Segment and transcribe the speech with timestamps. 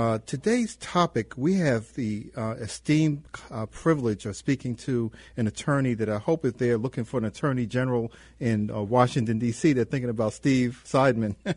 [0.00, 3.22] Uh, today's topic, we have the uh, esteemed
[3.52, 7.24] uh, privilege of speaking to an attorney that I hope if they're looking for an
[7.24, 11.36] attorney general in uh, Washington, D.C., they're thinking about Steve Seidman.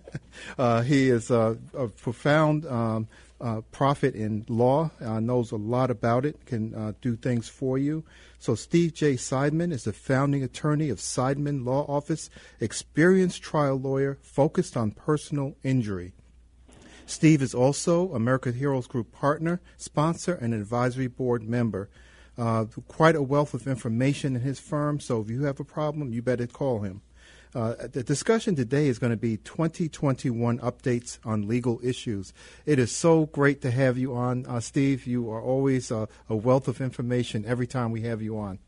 [0.57, 1.57] Uh, he is a
[1.97, 3.07] profound um,
[3.41, 8.03] uh, prophet in law, knows a lot about it, can do things for you.
[8.37, 9.15] So, Steve J.
[9.15, 15.55] Seidman is the founding attorney of Seidman Law Office, experienced trial lawyer focused on personal
[15.63, 16.13] injury.
[17.07, 21.89] Steve is also American Heroes Group partner, sponsor, and advisory board member.
[22.37, 26.13] Uh, quite a wealth of information in his firm, so if you have a problem,
[26.13, 27.01] you better call him.
[27.55, 32.33] Uh, the discussion today is going to be 2021 updates on legal issues.
[32.65, 35.07] It is so great to have you on, uh, Steve.
[35.07, 38.59] You are always a wealth of information every time we have you on.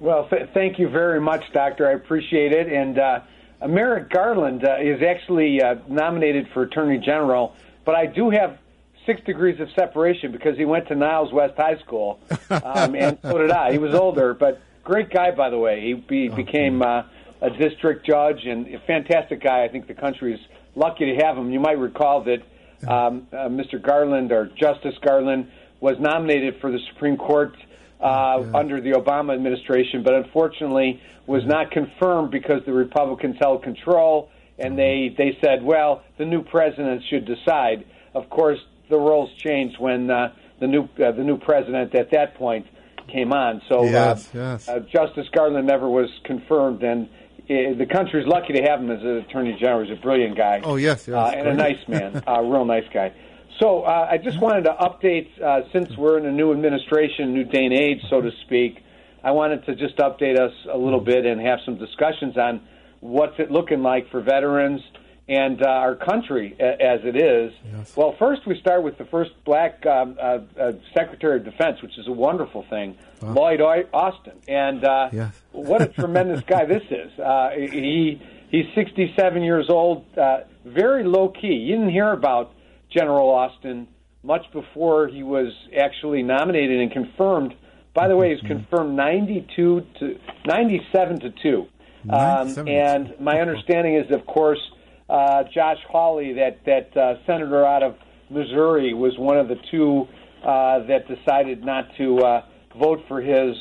[0.00, 1.86] Well, th- thank you very much, Doctor.
[1.86, 2.72] I appreciate it.
[2.72, 3.20] And uh,
[3.68, 7.54] Merrick Garland uh, is actually uh, nominated for Attorney General
[7.86, 8.58] but I do have
[9.06, 12.18] six degrees of separation because he went to Niles West High School,
[12.50, 13.72] um, and so did I.
[13.72, 15.80] He was older, but great guy, by the way.
[15.80, 17.04] He, he became uh,
[17.40, 19.64] a district judge and a fantastic guy.
[19.64, 20.40] I think the country is
[20.74, 21.50] lucky to have him.
[21.50, 22.42] You might recall that
[22.90, 23.80] um, uh, Mr.
[23.80, 25.48] Garland or Justice Garland
[25.80, 27.54] was nominated for the Supreme Court
[28.00, 28.50] uh, yeah.
[28.52, 34.78] under the Obama administration, but unfortunately was not confirmed because the Republicans held control and
[34.78, 37.84] they they said, well, the new president should decide.
[38.14, 42.34] Of course, the roles changed when uh, the new uh, the new president at that
[42.36, 42.66] point
[43.12, 43.62] came on.
[43.68, 44.68] So uh, yes, uh, yes.
[44.68, 49.02] Uh, Justice Garland never was confirmed, and uh, the country's lucky to have him as
[49.02, 49.84] an attorney general.
[49.86, 50.60] He's a brilliant guy.
[50.64, 53.12] Oh yes, yes, and a nice man, a real nice guy.
[53.60, 55.30] So I just wanted to update
[55.72, 58.82] since we're in a new administration, new day and age, so to speak.
[59.24, 62.60] I wanted to just update us a little bit and have some discussions on
[63.00, 64.80] what's it looking like for veterans
[65.28, 67.52] and uh, our country as it is.
[67.72, 67.96] Yes.
[67.96, 71.98] Well, first we start with the first black um, uh, uh, Secretary of Defense, which
[71.98, 73.32] is a wonderful thing, wow.
[73.32, 74.34] Lloyd Austin.
[74.46, 75.34] And uh, yes.
[75.52, 77.18] what a tremendous guy this is.
[77.18, 81.54] Uh, he he's 67 years old, uh, very low key.
[81.54, 82.52] You didn't hear about
[82.90, 83.88] General Austin
[84.22, 87.54] much before he was actually nominated and confirmed.
[87.94, 88.64] By the way, he's mm-hmm.
[88.64, 91.66] confirmed 92 to 97 to two.
[92.10, 94.60] Um, and my understanding is, of course,
[95.08, 97.96] uh, Josh Hawley, that that uh, senator out of
[98.30, 100.06] Missouri, was one of the two
[100.42, 102.42] uh, that decided not to uh,
[102.78, 103.56] vote for his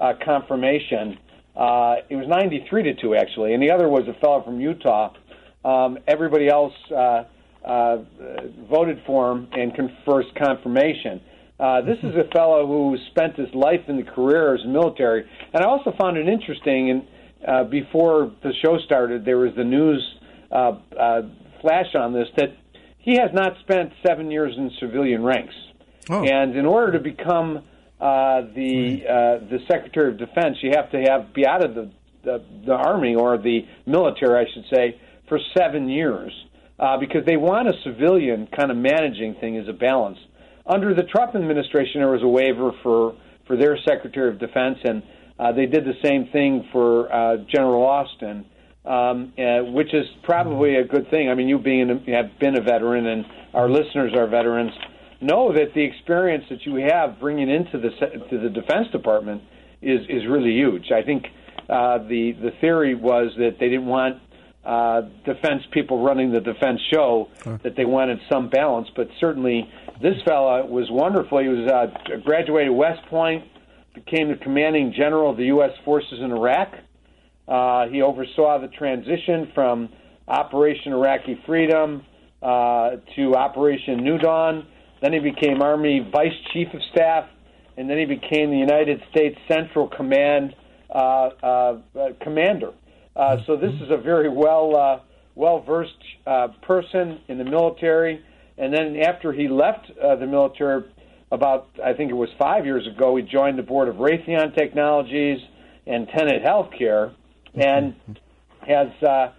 [0.00, 1.18] uh, confirmation.
[1.56, 5.12] Uh, it was 93 to two, actually, and the other was a fellow from Utah.
[5.64, 7.24] Um, everybody else uh,
[7.64, 7.98] uh,
[8.70, 11.20] voted for him and confers confirmation.
[11.58, 15.62] Uh, this is a fellow who spent his life in the career as military, and
[15.62, 17.02] I also found it interesting and
[17.46, 20.02] uh, before the show started, there was the news
[20.50, 21.22] uh, uh,
[21.60, 22.56] flash on this that
[22.98, 25.54] he has not spent seven years in civilian ranks,
[26.10, 26.24] oh.
[26.24, 27.58] and in order to become
[28.00, 31.90] uh, the uh, the Secretary of Defense, you have to have be out of the,
[32.24, 36.32] the the army or the military, I should say, for seven years
[36.78, 40.18] uh, because they want a civilian kind of managing thing as a balance.
[40.66, 45.02] Under the Trump administration, there was a waiver for for their Secretary of Defense and
[45.40, 48.44] uh, they did the same thing for uh, General Austin,
[48.84, 51.30] um, uh, which is probably a good thing.
[51.30, 53.24] I mean, you being a, you have been a veteran, and
[53.54, 54.72] our listeners are veterans,
[55.22, 57.88] know that the experience that you have bringing into the
[58.28, 59.42] to the Defense Department
[59.80, 60.92] is is really huge.
[60.92, 61.24] I think
[61.70, 64.20] uh, the the theory was that they didn't want
[64.62, 67.28] uh, defense people running the defense show,
[67.62, 68.88] that they wanted some balance.
[68.94, 69.66] But certainly,
[70.02, 71.38] this fella was wonderful.
[71.38, 73.44] He was uh, graduated West Point
[73.94, 75.70] became the commanding general of the U.S.
[75.84, 76.74] forces in Iraq.
[77.48, 79.88] Uh, he oversaw the transition from
[80.28, 82.04] Operation Iraqi Freedom
[82.42, 84.66] uh, to Operation New Dawn.
[85.02, 87.24] Then he became Army Vice Chief of Staff,
[87.76, 90.54] and then he became the United States Central Command
[90.94, 91.78] uh, uh
[92.20, 92.72] commander.
[93.14, 95.02] Uh, so this is a very well
[95.34, 95.92] well versed
[96.62, 98.24] person in the military.
[98.58, 100.84] And then after he left the military,
[101.30, 105.38] about I think it was five years ago, he joined the board of Raytheon Technologies
[105.86, 107.14] and Tenet Healthcare,
[107.54, 107.94] and
[108.66, 109.32] has uh,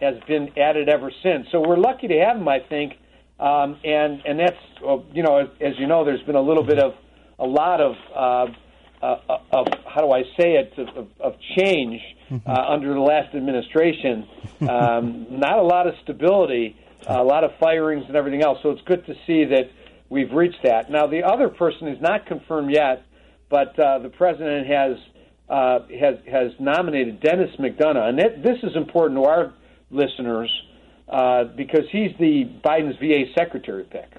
[0.00, 1.46] has been added ever since.
[1.50, 2.94] So we're lucky to have him, I think.
[3.40, 4.56] Um, and and that's
[5.12, 6.94] you know as, as you know, there's been a little bit of
[7.38, 8.52] a lot of uh,
[9.04, 12.00] uh, of how do I say it of, of change
[12.46, 14.26] uh, under the last administration.
[14.60, 18.58] Um, not a lot of stability, a lot of firings and everything else.
[18.62, 19.70] So it's good to see that
[20.08, 20.90] we've reached that.
[20.90, 23.04] Now the other person is not confirmed yet,
[23.48, 24.96] but uh, the president has
[25.48, 29.54] uh, has has nominated Dennis McDonough, and that, this is important to our
[29.90, 30.50] listeners
[31.08, 34.10] uh, because he's the Biden's VA secretary pick,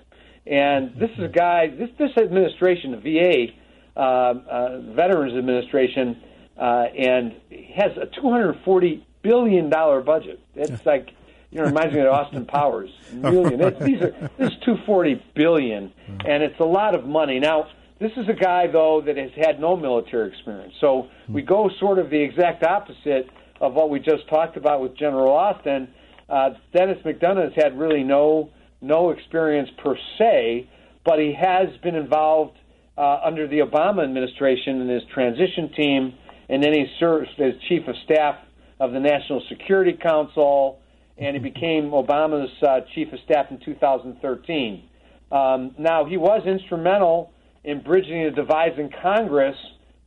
[0.48, 1.68] and this is a guy.
[1.68, 3.54] This this administration, the VA
[3.96, 6.20] uh, uh, Veterans Administration,
[6.58, 7.34] uh, and
[7.76, 10.40] has a 240 billion dollar budget.
[10.56, 11.10] It's like
[11.52, 12.90] you know, reminds me of Austin Powers.
[13.14, 13.62] Million.
[13.62, 15.92] It's, these are this is 240 billion,
[16.26, 17.40] and it's a lot of money.
[17.40, 17.68] Now
[18.00, 20.74] this is a guy, though, that has had no military experience.
[20.80, 23.30] So we go sort of the exact opposite
[23.60, 25.90] of what we just talked about with General Austin.
[26.30, 28.52] Uh, Dennis McDonough has had really no
[28.82, 30.70] no experience per se,
[31.04, 32.58] but he has been involved
[32.98, 36.14] uh, under the Obama administration in his transition team,
[36.48, 38.36] and then he served as chief of staff
[38.80, 40.80] of the National Security Council,
[41.20, 44.84] and he became Obama's uh, chief of staff in 2013.
[45.32, 47.32] Um, now he was instrumental
[47.64, 49.56] in bridging the divides in Congress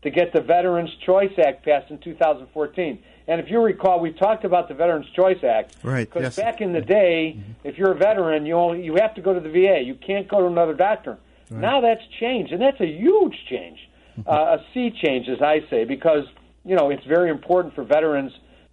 [0.03, 2.99] to get the Veterans Choice Act passed in 2014.
[3.29, 5.77] And if you recall, we talked about the Veterans Choice Act.
[5.85, 6.09] Right.
[6.09, 6.37] Because yes.
[6.37, 7.69] back in the day, mm-hmm.
[7.69, 9.81] if you're a veteran, you only, you have to go to the VA.
[9.85, 11.19] You can't go to another doctor.
[11.51, 11.61] Right.
[11.61, 13.79] Now that's changed, and that's a huge change,
[14.27, 16.25] uh, a sea change, as I say, because
[16.65, 18.33] you know it's very important for veterans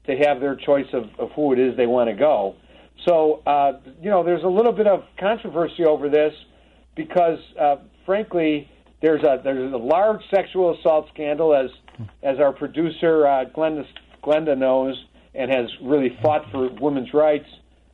[0.10, 2.56] to have their choice of, of who it is they want to go.
[3.08, 6.34] So uh, you know, there's a little bit of controversy over this
[6.96, 8.70] because uh, frankly,
[9.02, 11.70] there's a there's a large sexual assault scandal, as
[12.24, 13.86] as our producer uh, Glenda
[14.24, 14.96] Glenda knows,
[15.34, 17.48] and has really fought for women's rights.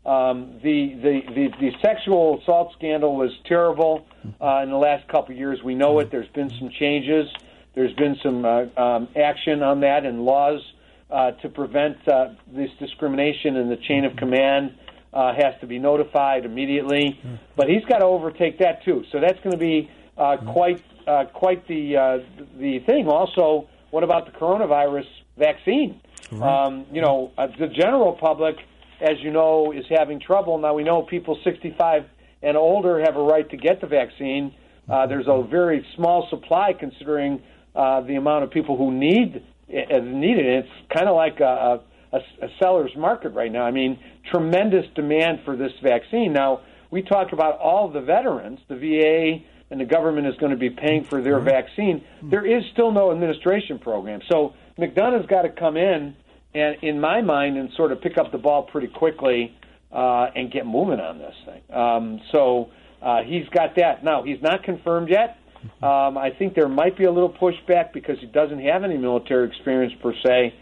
[0.06, 4.06] Um, the, the, the the sexual assault scandal was terrible
[4.42, 5.60] uh, in the last couple of years.
[5.64, 6.12] We know it.
[6.12, 7.28] There's been some changes.
[7.74, 10.62] There's been some uh, um, action on that and laws
[11.10, 14.76] uh, to prevent uh, this discrimination in the chain of command.
[15.14, 17.18] Uh, has to be notified immediately,
[17.56, 19.02] but he's got to overtake that too.
[19.14, 22.18] So that's going to be uh, quite uh, quite the uh,
[22.60, 23.08] the thing.
[23.08, 25.06] Also, what about the coronavirus
[25.38, 26.02] vaccine?
[26.32, 26.66] Right.
[26.66, 28.56] Um, you know, uh, the general public,
[29.02, 30.74] as you know, is having trouble now.
[30.74, 32.04] We know people 65
[32.42, 34.54] and older have a right to get the vaccine.
[34.90, 37.42] Uh, there's a very small supply considering
[37.76, 40.46] uh, the amount of people who need uh, need it.
[40.46, 41.82] It's kind of like a,
[42.12, 43.64] a, a seller's market right now.
[43.64, 44.00] I mean,
[44.32, 46.34] tremendous demand for this vaccine.
[46.34, 50.58] Now we talk about all the veterans, the VA and the government is going to
[50.58, 51.50] be paying for their mm-hmm.
[51.50, 54.22] vaccine, there is still no administration program.
[54.32, 56.16] So McDonough's got to come in
[56.54, 59.56] and, in my mind, and sort of pick up the ball pretty quickly
[59.92, 61.76] uh, and get moving on this thing.
[61.76, 62.70] Um, so
[63.02, 64.04] uh, he's got that.
[64.04, 65.38] Now he's not confirmed yet.
[65.84, 69.48] Um, I think there might be a little pushback because he doesn't have any military
[69.48, 70.54] experience per se.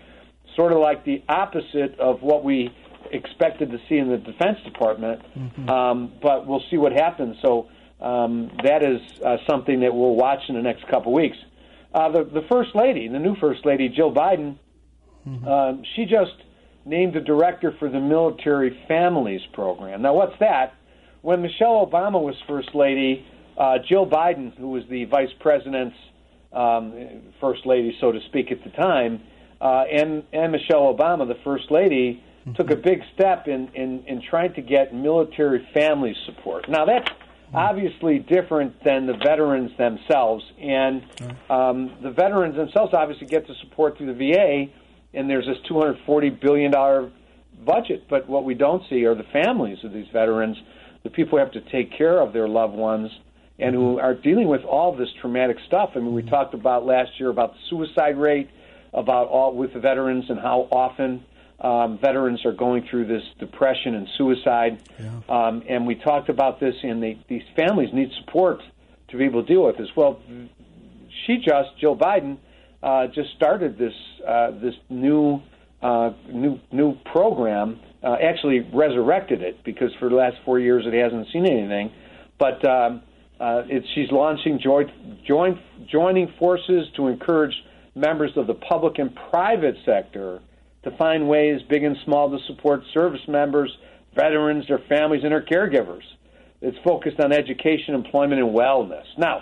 [0.55, 2.69] Sort of like the opposite of what we
[3.11, 5.21] expected to see in the Defense Department.
[5.37, 5.69] Mm-hmm.
[5.69, 7.37] Um, but we'll see what happens.
[7.41, 7.69] So
[8.01, 11.37] um, that is uh, something that we'll watch in the next couple weeks.
[11.93, 14.57] Uh, the, the First Lady, the new First Lady, Jill Biden,
[15.27, 15.47] mm-hmm.
[15.47, 16.33] uh, she just
[16.85, 20.01] named a director for the Military Families Program.
[20.01, 20.73] Now, what's that?
[21.21, 23.25] When Michelle Obama was First Lady,
[23.57, 25.95] uh, Jill Biden, who was the Vice President's
[26.51, 26.93] um,
[27.41, 29.21] First Lady, so to speak, at the time,
[29.61, 32.53] uh, and, and Michelle Obama, the First Lady, mm-hmm.
[32.53, 36.69] took a big step in, in, in trying to get military families support.
[36.69, 37.09] Now, that's
[37.53, 40.43] obviously different than the veterans themselves.
[40.59, 41.03] And
[41.49, 44.65] um, the veterans themselves obviously get the support through the VA,
[45.13, 46.71] and there's this $240 billion
[47.63, 48.05] budget.
[48.09, 50.57] But what we don't see are the families of these veterans,
[51.03, 53.11] the people who have to take care of their loved ones,
[53.59, 55.91] and who are dealing with all this traumatic stuff.
[55.95, 58.49] I mean, we talked about last year about the suicide rate,
[58.93, 61.23] about all with the veterans and how often
[61.59, 64.81] um, veterans are going through this depression and suicide.
[64.99, 65.19] Yeah.
[65.29, 68.59] Um, and we talked about this, and they, these families need support
[69.09, 69.87] to be able to deal with this.
[69.95, 70.19] Well,
[71.25, 72.37] she just, Jill Biden,
[72.81, 73.93] uh, just started this
[74.27, 75.41] uh, this new
[75.81, 77.79] uh, new new program.
[78.03, 81.91] Uh, actually, resurrected it because for the last four years it hasn't seen anything.
[82.37, 83.01] But um,
[83.39, 83.63] uh,
[83.93, 84.89] she's launching joint,
[85.25, 85.57] joint
[85.89, 87.53] joining forces to encourage
[87.95, 90.39] members of the public and private sector
[90.83, 93.75] to find ways, big and small, to support service members,
[94.15, 96.03] veterans, their families, and their caregivers.
[96.61, 99.03] It's focused on education, employment, and wellness.
[99.17, 99.41] Now,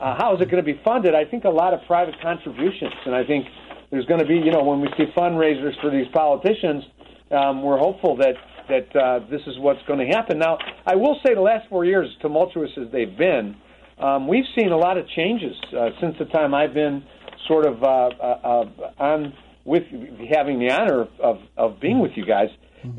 [0.00, 1.14] uh, how is it going to be funded?
[1.14, 3.46] I think a lot of private contributions, and I think
[3.90, 6.84] there's going to be, you know, when we see fundraisers for these politicians,
[7.30, 8.34] um, we're hopeful that
[8.68, 10.38] that uh, this is what's going to happen.
[10.38, 13.56] Now, I will say the last four years, tumultuous as they've been,
[13.98, 17.04] um, we've seen a lot of changes uh, since the time I've been
[17.46, 19.82] sort of uh, uh, uh, on with
[20.34, 22.48] having the honor of, of being with you guys.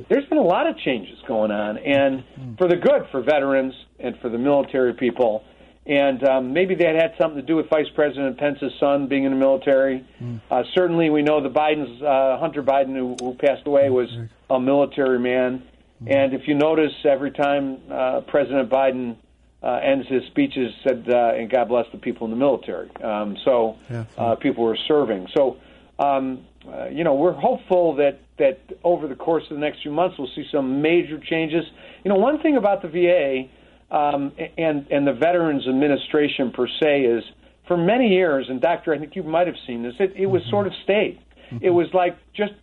[0.10, 4.16] There's been a lot of changes going on, and for the good for veterans and
[4.20, 5.44] for the military people.
[5.88, 9.32] And um, maybe that had something to do with Vice President Pence's son being in
[9.32, 10.04] the military.
[10.50, 14.10] Uh, certainly, we know the Biden's uh, Hunter Biden, who, who passed away, was
[14.50, 15.64] a military man.
[16.08, 19.16] And if you notice, every time uh, President Biden
[19.64, 23.38] uh, ends his speeches, said, uh, "And God bless the people in the military." Um,
[23.46, 24.06] so Yeah.
[24.18, 25.28] uh, people were serving.
[25.36, 25.58] So
[26.00, 29.92] um, uh, you know, we're hopeful that that over the course of the next few
[29.92, 31.64] months, we'll see some major changes.
[32.04, 33.48] You know, one thing about the VA
[33.92, 37.24] um, and and the Veterans Administration per se is,
[37.68, 39.94] for many years, and Doctor, I think you might have seen this.
[40.00, 41.20] It, it was sort of stayed.
[41.62, 42.54] It was like just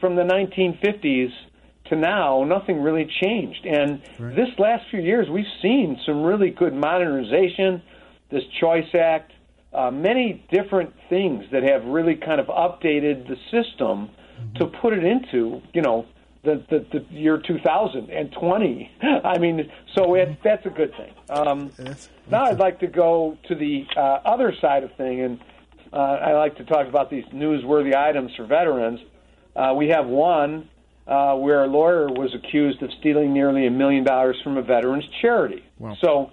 [0.00, 1.30] from the 1950s
[1.86, 3.66] to now, nothing really changed.
[3.66, 7.82] And this last few years, we've seen some really good modernization.
[8.30, 9.32] This Choice Act,
[9.74, 14.10] uh, many different things that have really kind of updated the system
[14.56, 16.06] to put it into, you know,
[16.44, 18.90] the, the, the year 2020.
[19.24, 21.14] I mean, so it, that's a good thing.
[21.30, 21.70] Um,
[22.30, 25.40] now I'd like to go to the uh, other side of thing, and
[25.92, 29.00] uh, I like to talk about these newsworthy items for veterans.
[29.54, 30.68] Uh, we have one
[31.06, 35.04] uh, where a lawyer was accused of stealing nearly a million dollars from a veterans
[35.20, 35.64] charity.
[35.78, 35.96] Wow.
[36.00, 36.30] So,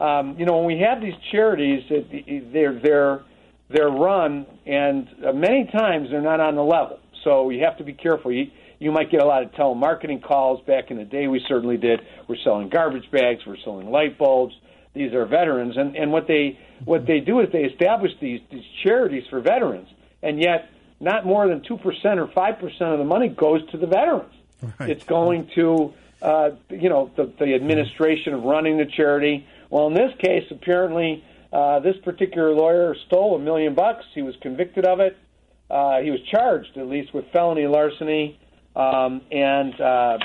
[0.00, 3.22] um, you know, when we have these charities, it, they're they're
[3.68, 6.98] they're run, and uh, many times they're not on the level.
[7.24, 8.32] So you have to be careful.
[8.32, 8.50] You,
[8.82, 10.60] you might get a lot of telemarketing calls.
[10.66, 12.00] Back in the day, we certainly did.
[12.28, 13.40] We're selling garbage bags.
[13.46, 14.54] We're selling light bulbs.
[14.94, 18.64] These are veterans, and and what they what they do is they establish these these
[18.82, 19.88] charities for veterans,
[20.22, 20.68] and yet
[21.00, 24.34] not more than two percent or five percent of the money goes to the veterans.
[24.78, 24.90] Right.
[24.90, 29.46] It's going to uh, you know the, the administration of running the charity.
[29.70, 34.04] Well, in this case, apparently uh, this particular lawyer stole a million bucks.
[34.14, 35.16] He was convicted of it.
[35.70, 38.38] Uh, he was charged at least with felony larceny,
[38.74, 40.18] um, and uh, uh,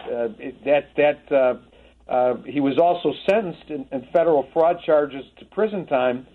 [0.66, 5.86] that that uh, uh, he was also sentenced in, in federal fraud charges to prison
[5.88, 6.26] time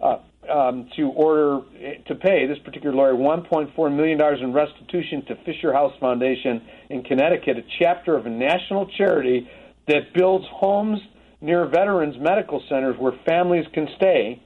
[0.00, 1.60] uh, um, to order
[2.06, 7.02] to pay this particular lawyer 1.4 million dollars in restitution to Fisher House Foundation in
[7.02, 9.48] Connecticut, a chapter of a national charity
[9.88, 11.00] that builds homes
[11.40, 14.40] near veterans medical centers where families can stay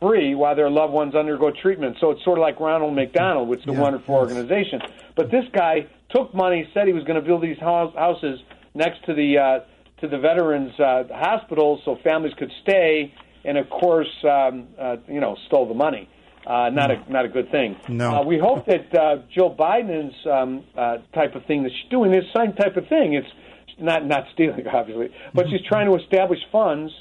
[0.00, 1.96] free while their loved ones undergo treatment.
[2.00, 4.20] So it's sort of like Ronald McDonald, which is a Yeah, wonderful yes.
[4.22, 4.80] organization.
[5.14, 8.40] But this guy took money, said he was going to build these house, houses
[8.74, 13.12] next to the uh, to the veterans uh, hospitals so families could stay,
[13.44, 16.08] and of course, um, uh, you know, stole the money.
[16.46, 17.76] Uh, not a not a good thing.
[17.88, 18.16] No.
[18.20, 22.14] Uh, we hope that uh, Joe Biden's um, uh, type of thing that she's doing
[22.14, 23.14] is the same type of thing.
[23.14, 26.92] It's not not stealing, obviously, but she's trying to establish funds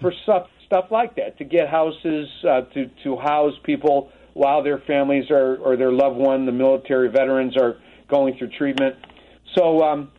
[0.00, 4.78] for stuff stuff like that to get houses uh, to to house people while their
[4.86, 7.76] families are or their loved one, the military veterans, are
[8.12, 8.94] going through treatment.
[9.56, 10.12] So um,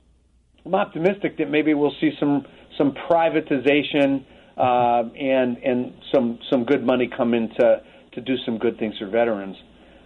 [0.66, 2.46] I'm optimistic that maybe we'll see some
[2.78, 4.26] some privatization
[4.58, 7.82] uh, and and some some good money come in to
[8.14, 9.56] to do some good things for veterans.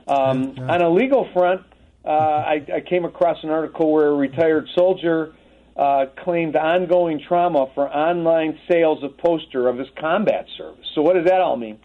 [0.07, 1.61] Um, On a legal front,
[2.05, 5.33] uh, I, I came across an article where a retired soldier
[5.75, 10.85] uh, claimed ongoing trauma for online sales of poster of his combat service.
[10.95, 11.79] So what does that all mean?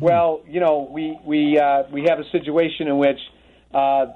[0.00, 3.18] Well, you know, we we uh, we have a situation in which
[3.74, 4.06] uh,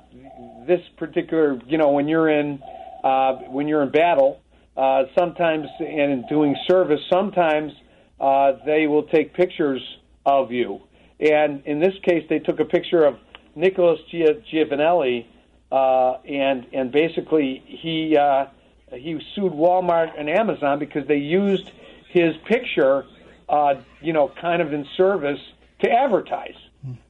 [0.66, 2.60] this particular, you know, when you're in
[3.04, 4.40] uh, when you're in battle,
[4.76, 7.72] uh, sometimes and in doing service, sometimes
[8.20, 9.82] uh, they will take pictures
[10.24, 10.80] of you.
[11.18, 13.16] And in this case, they took a picture of
[13.54, 15.26] Nicholas Giovanelli,
[15.72, 18.46] uh, and and basically he uh,
[18.92, 21.70] he sued Walmart and Amazon because they used
[22.10, 23.04] his picture,
[23.48, 25.40] uh, you know, kind of in service
[25.80, 26.54] to advertise.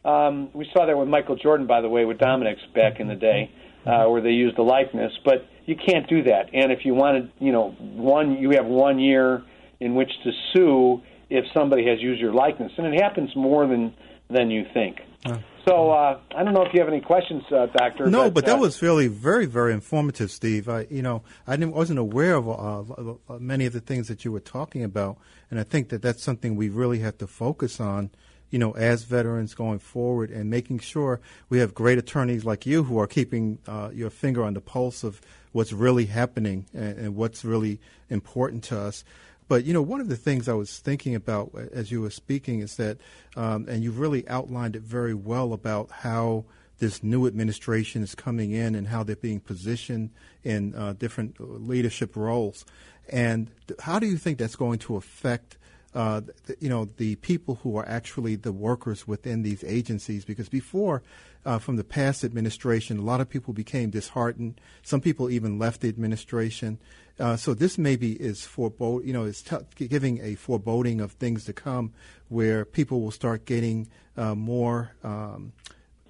[0.04, 3.14] Um, we saw that with Michael Jordan, by the way, with Dominick's back in the
[3.14, 3.50] day,
[3.84, 5.12] uh, where they used the likeness.
[5.24, 6.50] But you can't do that.
[6.52, 9.42] And if you wanted, you know, one, you have one year
[9.80, 13.94] in which to sue if somebody has used your likeness, and it happens more than
[14.28, 14.98] than you think.
[15.68, 18.06] So uh, I don't know if you have any questions, uh, Doctor.
[18.06, 20.68] No, but that uh, was really very, very informative, Steve.
[20.68, 24.24] I, you know, I didn't, wasn't aware of uh, uh, many of the things that
[24.24, 25.18] you were talking about,
[25.50, 28.10] and I think that that's something we really have to focus on.
[28.56, 31.20] You know, as veterans going forward, and making sure
[31.50, 35.04] we have great attorneys like you who are keeping uh, your finger on the pulse
[35.04, 35.20] of
[35.52, 39.04] what's really happening and, and what's really important to us.
[39.46, 42.60] But you know, one of the things I was thinking about as you were speaking
[42.60, 42.96] is that,
[43.36, 46.46] um, and you've really outlined it very well about how
[46.78, 50.08] this new administration is coming in and how they're being positioned
[50.44, 52.64] in uh, different leadership roles.
[53.10, 55.58] And how do you think that's going to affect
[55.94, 56.20] uh,
[56.60, 60.24] you know, the people who are actually the workers within these agencies.
[60.24, 61.02] Because before,
[61.44, 64.60] uh, from the past administration, a lot of people became disheartened.
[64.82, 66.78] Some people even left the administration.
[67.18, 71.44] Uh, so this maybe is forebode, you know, is t- giving a foreboding of things
[71.44, 71.92] to come,
[72.28, 74.92] where people will start getting uh, more.
[75.02, 75.52] Um,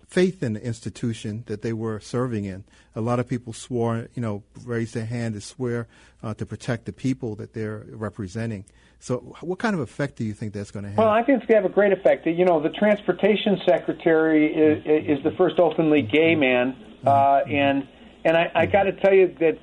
[0.07, 2.65] faith in the institution that they were serving in.
[2.95, 5.89] A lot of people swore, you know, raised their hand to swear
[6.23, 8.65] uh, to protect the people that they're representing.
[8.99, 10.99] So, what kind of effect do you think that's going to have?
[10.99, 12.27] Well, I think it's going to have a great effect.
[12.27, 17.87] You know, the transportation secretary is, is the first openly gay man, uh, and
[18.25, 19.59] and I, I got to tell you that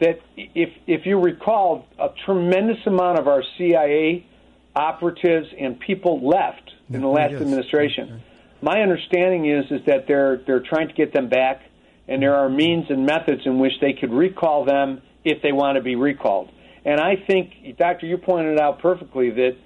[0.00, 4.26] that if if you recall, a tremendous amount of our CIA
[4.74, 8.22] operatives and people left in the last administration.
[8.62, 11.60] My understanding is is that they're they're trying to get them back,
[12.08, 15.76] and there are means and methods in which they could recall them if they want
[15.76, 16.50] to be recalled.
[16.84, 19.56] And I think, Doctor, you pointed out perfectly that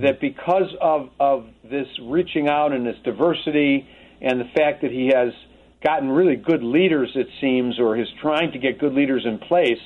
[0.00, 3.86] that because of of this reaching out and this diversity
[4.20, 5.32] and the fact that he has
[5.84, 9.80] gotten really good leaders, it seems, or is trying to get good leaders in place,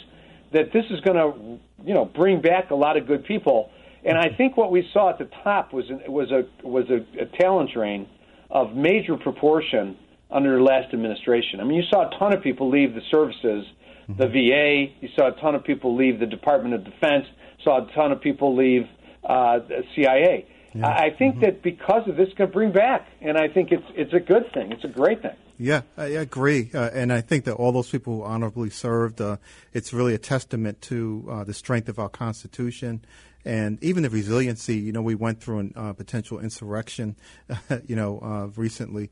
[0.53, 3.71] that this is going to, you know, bring back a lot of good people.
[4.05, 7.27] And I think what we saw at the top was was a was a, a
[7.39, 8.09] talent drain
[8.51, 9.97] of major proportion
[10.31, 11.61] under the last administration.
[11.61, 13.67] I mean, you saw a ton of people leave the services
[14.09, 14.93] the VA.
[15.01, 17.27] You saw a ton of people leave the Department of Defense.
[17.63, 18.87] Saw a ton of people leave
[19.25, 20.47] uh, the CIA.
[20.75, 20.87] Yeah.
[20.87, 21.45] I think mm-hmm.
[21.45, 24.71] that because of this, can bring back, and I think it's it's a good thing.
[24.73, 25.37] It's a great thing.
[25.59, 29.39] Yeah, I agree, uh, and I think that all those people who honorably served, uh,
[29.73, 33.01] it's really a testament to uh, the strength of our Constitution
[33.49, 34.77] and even the resiliency.
[34.77, 37.17] You know, we went through a uh, potential insurrection,
[37.87, 39.11] you know, uh, recently,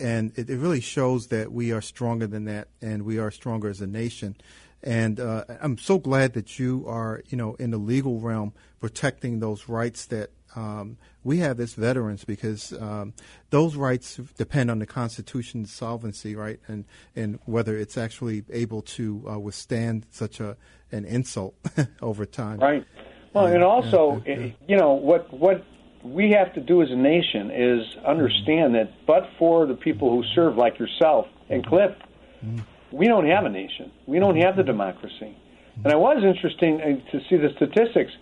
[0.00, 3.68] and it, it, really shows that we are stronger than that, and we are stronger
[3.68, 4.34] as a nation.
[4.82, 9.38] And uh, I'm so glad that you are, you know, in the legal realm protecting
[9.38, 13.12] those rights that um, we have as veterans because um,
[13.50, 19.24] those rights depend on the Constitution's solvency, right, and and whether it's actually able to
[19.30, 20.56] uh, withstand such a
[20.90, 21.54] an insult
[22.02, 22.58] over time.
[22.58, 22.84] Right.
[23.38, 25.64] Well, and also, you know, what what
[26.02, 30.22] we have to do as a nation is understand that, but for the people who
[30.34, 31.94] serve, like yourself and Cliff,
[32.92, 33.90] we don't have a nation.
[34.06, 35.36] We don't have the democracy.
[35.84, 38.12] And it was interesting uh, to see the statistics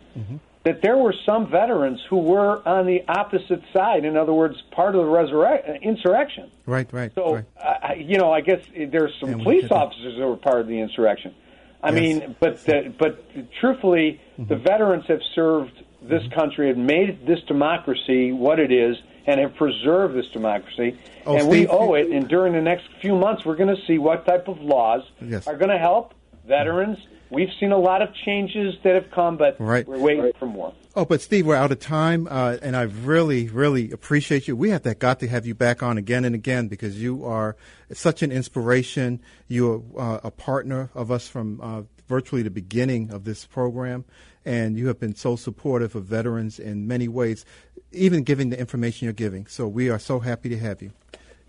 [0.64, 4.04] that there were some veterans who were on the opposite side.
[4.04, 6.50] In other words, part of the uh, insurrection.
[6.66, 7.12] Right, right.
[7.14, 7.44] So, right.
[7.56, 11.34] Uh, you know, I guess there's some police officers that were part of the insurrection.
[11.82, 12.00] I yes.
[12.00, 13.24] mean, but the, but
[13.60, 14.48] truthfully, mm-hmm.
[14.48, 16.38] the veterans have served this mm-hmm.
[16.38, 20.98] country, have made this democracy what it is, and have preserved this democracy.
[21.26, 22.10] Oh, and Steve, we owe it.
[22.10, 25.46] And during the next few months, we're going to see what type of laws yes.
[25.46, 26.14] are going to help
[26.46, 26.98] veterans.
[27.30, 29.86] We've seen a lot of changes that have come, but right.
[29.86, 30.36] we're waiting right.
[30.38, 30.72] for more.
[30.94, 34.56] Oh, but Steve, we're out of time, uh, and I really, really appreciate you.
[34.56, 37.56] We have that got to have you back on again and again because you are
[37.92, 39.20] such an inspiration.
[39.48, 44.04] You're uh, a partner of us from uh, virtually the beginning of this program,
[44.44, 47.44] and you have been so supportive of veterans in many ways,
[47.92, 49.46] even giving the information you're giving.
[49.46, 50.92] So we are so happy to have you.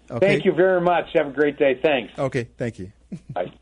[0.10, 0.28] Okay?
[0.28, 1.06] Thank you very much.
[1.14, 1.80] Have a great day.
[1.82, 2.18] Thanks.
[2.18, 2.92] Okay, thank you.
[3.34, 3.52] Bye.